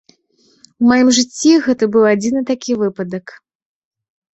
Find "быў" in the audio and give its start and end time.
1.99-2.03